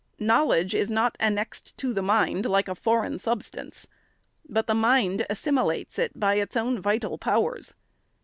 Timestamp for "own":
6.57-6.81